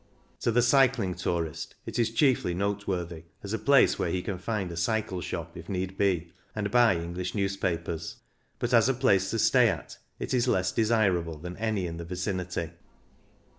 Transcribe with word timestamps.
To 0.39 0.51
the 0.51 0.63
cycling 0.63 1.13
tourist 1.13 1.75
it 1.85 1.99
is 1.99 2.09
chiefly 2.09 2.55
note 2.55 2.87
worthy 2.87 3.25
as 3.43 3.53
a 3.53 3.59
place 3.59 3.99
where 3.99 4.09
he 4.09 4.23
can 4.23 4.39
find 4.39 4.71
a 4.71 4.75
cycle 4.75 5.21
shop, 5.21 5.55
if 5.55 5.69
need 5.69 5.95
be, 5.95 6.31
and 6.55 6.71
buy 6.71 6.95
English 6.95 7.35
newspapers; 7.35 8.15
but 8.57 8.73
as 8.73 8.89
a 8.89 8.95
place 8.95 9.29
to 9.29 9.37
stay 9.37 9.67
at 9.69 9.99
it 10.17 10.33
is 10.33 10.47
less 10.47 10.71
desirable 10.71 11.37
than 11.37 11.55
any 11.57 11.85
in 11.85 11.97
the 11.97 12.03
vicinity. 12.05 12.71